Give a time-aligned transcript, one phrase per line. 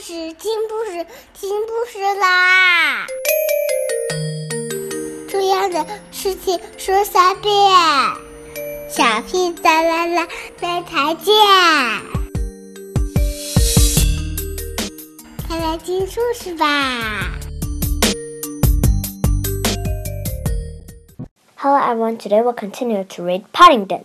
[0.00, 3.06] 事，听故事，听故事啦！
[5.28, 7.52] 重要的事情说三遍，
[8.88, 10.28] 小屁哒啦啦，
[10.60, 11.34] 明天见！
[15.48, 17.32] 快来听故事吧
[21.56, 24.04] ！Hello everyone, today we'll continue to read Paddington.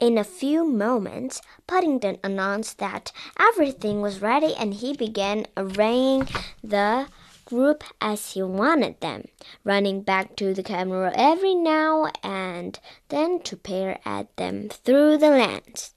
[0.00, 6.26] In a few moments, Paddington announced that everything was ready and he began arraying
[6.64, 7.08] the
[7.44, 9.24] group as he wanted them,
[9.62, 15.28] running back to the camera every now and then to peer at them through the
[15.28, 15.92] lens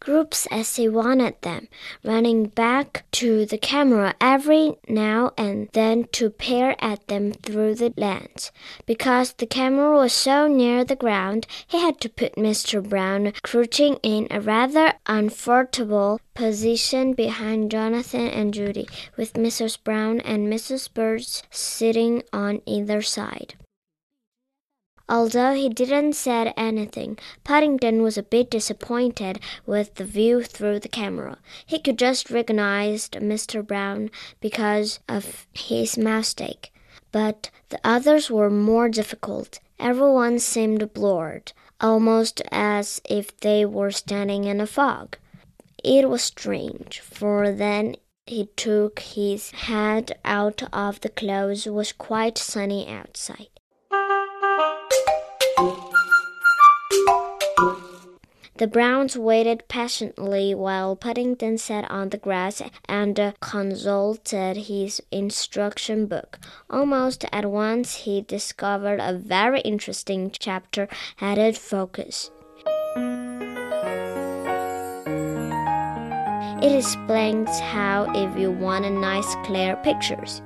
[0.00, 1.68] groups as he wanted them,
[2.02, 7.92] running back to the camera every now and then to peer at them through the
[7.96, 8.50] lens.
[8.86, 12.82] Because the camera was so near the ground, he had to put Mr.
[12.82, 19.76] Brown crouching in a rather uncomfortable position behind Jonathan and Judy, with Mrs.
[19.82, 20.92] Brown and Mrs.
[20.92, 23.54] Bird sitting on either side.
[25.12, 30.88] Although he didn't say anything, Paddington was a bit disappointed with the view through the
[30.88, 31.38] camera.
[31.66, 33.66] He could just recognize Mr.
[33.66, 36.72] Brown because of his mistake,
[37.10, 39.58] but the others were more difficult.
[39.80, 45.18] Everyone seemed blurred, almost as if they were standing in a fog.
[45.82, 51.90] It was strange, for then he took his head out of the clothes It was
[51.90, 53.59] quite sunny outside.
[58.60, 66.38] The Browns waited patiently while Paddington sat on the grass and consulted his instruction book.
[66.68, 72.30] Almost at once he discovered a very interesting chapter headed Focus.
[76.62, 80.42] It explains how, if you want a nice clear pictures,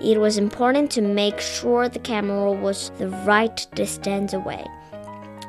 [0.00, 4.64] it was important to make sure the camera was the right distance away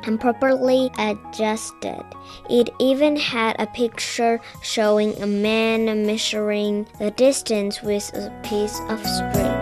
[0.08, 2.02] and properly adjusted.
[2.48, 8.98] It even had a picture showing a man measuring the distance with a piece of
[9.04, 9.54] string.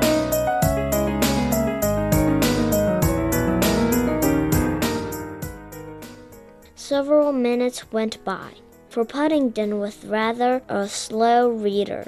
[6.77, 8.53] Several minutes went by,
[8.89, 12.06] for Paddington was rather a slow reader,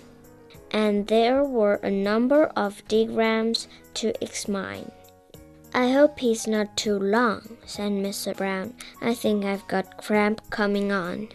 [0.70, 4.92] and there were a number of diagrams to examine.
[5.78, 8.36] I hope he's not too long, said Mr.
[8.36, 8.74] Brown.
[9.00, 11.28] I think I've got cramp coming on.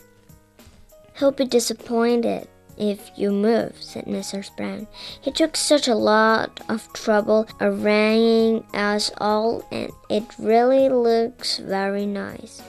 [1.16, 4.54] He'll be disappointed if you move, said Mrs.
[4.58, 4.86] Brown.
[5.22, 12.06] He took such a lot of trouble arranging us all, and it really looks very
[12.06, 12.62] nice.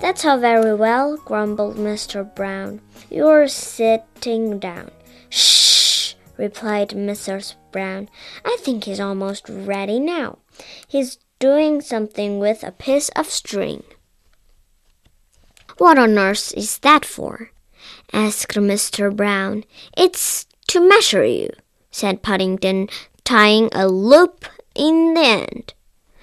[0.00, 2.24] That's all very well, grumbled Mr.
[2.34, 2.80] Brown.
[3.10, 4.90] You're sitting down.
[5.28, 5.59] Shh,
[6.40, 7.54] replied Mrs.
[7.70, 8.08] Brown.
[8.44, 10.38] I think he's almost ready now.
[10.88, 13.84] He's doing something with a piece of string.
[15.76, 17.50] What on earth is that for?
[18.12, 19.14] asked Mr.
[19.14, 19.64] Brown.
[19.96, 21.50] It's to measure you,
[21.90, 22.88] said Paddington,
[23.22, 25.74] tying a loop in the end.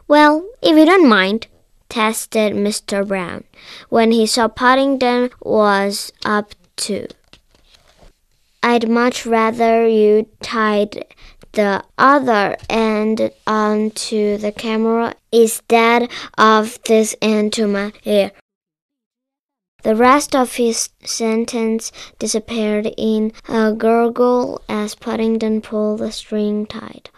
[0.08, 1.48] Well, if you don't mind,
[1.90, 3.08] tested Mr.
[3.08, 3.44] Brown,
[3.90, 6.56] when he saw Paddington was up
[6.88, 7.08] to.
[8.78, 11.04] I'd much rather you tied
[11.54, 18.34] the other end onto the camera instead of this end to my ear.
[19.82, 27.10] The rest of his sentence disappeared in a gurgle as Paddington pulled the string tight.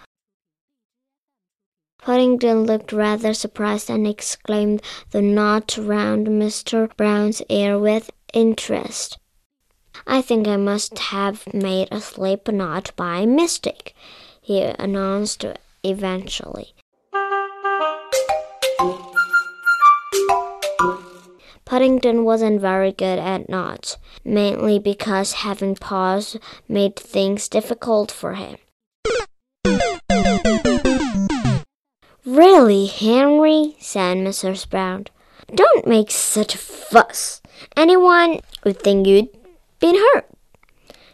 [2.02, 4.82] Paddington looked rather surprised and exclaimed
[5.12, 6.90] the knot round Mr.
[6.96, 9.18] Brown's ear with interest.
[10.08, 13.96] I think I must have made a slip knot by mistake
[14.50, 15.46] he announced
[15.84, 16.74] eventually.
[21.66, 26.36] Paddington wasn't very good at knots, mainly because having paws
[26.68, 28.58] made things difficult for him.
[32.26, 34.68] Really, Henry, said Mrs.
[34.68, 35.06] Brown,
[35.54, 37.40] don't make such a fuss.
[37.78, 39.30] Anyone would think you'd
[39.80, 40.28] been hurt.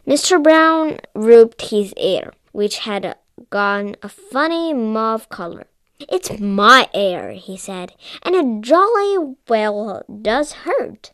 [0.07, 0.41] Mr.
[0.41, 3.15] Brown rubbed his ear, which had
[3.49, 5.67] gone a funny mauve color.
[5.99, 11.11] It's my ear," he said, and it jolly well does hurt.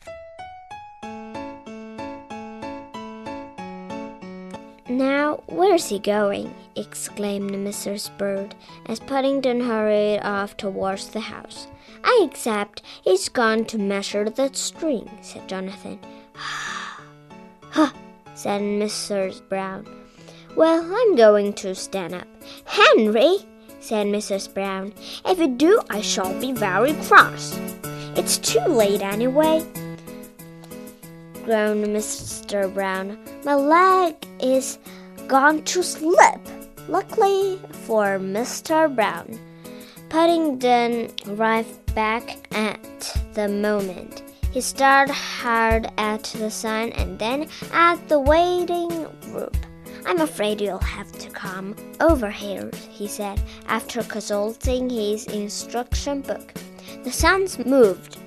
[4.90, 6.54] Now, where's he going?
[6.76, 8.16] exclaimed Mrs.
[8.18, 8.56] Bird
[8.88, 11.68] as Paddington hurried off towards the house.
[12.04, 16.00] I accept he's gone to measure that string, said Jonathan
[17.72, 17.92] huh,
[18.36, 19.42] said Mrs.
[19.50, 19.88] Brown.
[20.56, 22.28] Well, I'm going to stand up.
[22.66, 23.38] Henry,
[23.80, 24.54] said Mrs.
[24.54, 24.94] Brown,
[25.26, 27.58] if you do, I shall be very cross.
[28.16, 29.66] It's too late anyway,
[31.46, 32.72] groaned Mr.
[32.74, 33.18] Brown.
[33.46, 34.78] My leg is
[35.28, 36.42] gone to slip.
[36.90, 38.94] Luckily for Mr.
[38.94, 39.40] Brown,
[40.10, 44.24] Paddington arrived back at the moment.
[44.52, 49.56] He stared hard at the sun and then at the waiting group.
[50.06, 56.54] I'm afraid you'll have to come over here, he said, after consulting his instruction book.
[57.04, 58.18] The sounds moved.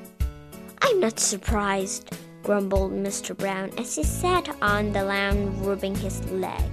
[0.80, 3.36] I'm not surprised, grumbled Mr.
[3.36, 6.70] Brown as he sat on the lawn rubbing his leg.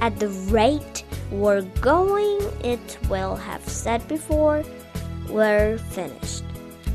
[0.00, 4.62] At the rate we're going, it will have said before
[5.28, 6.44] we're finished.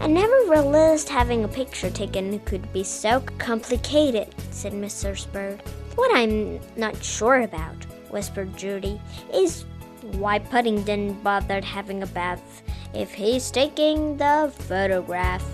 [0.02, 5.32] I never realized having a picture taken could be so complicated, said Mr.
[5.32, 5.62] Bird.
[5.94, 9.00] What I'm not sure about, whispered Judy,
[9.32, 9.66] is
[10.14, 12.64] why Paddington bothered having a bath
[12.96, 15.46] if he's taking the photograph.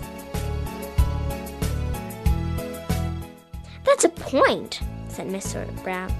[3.84, 5.66] That's a point, said Mr.
[5.84, 6.10] Brown.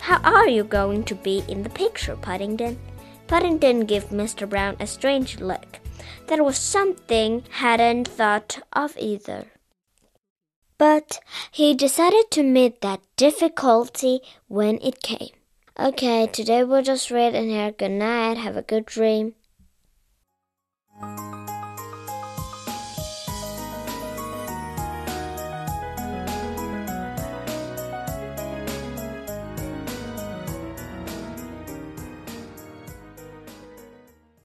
[0.00, 2.80] How are you going to be in the picture, Paddington?
[3.28, 4.48] Paddington gave Mr.
[4.48, 5.78] Brown a strange look.
[6.28, 9.46] That was something hadn't thought of either.
[10.78, 11.20] But
[11.50, 15.30] he decided to meet that difficulty when it came.
[15.78, 17.72] Okay, today we'll just read in here.
[17.72, 18.38] Good night.
[18.38, 19.34] Have a good dream.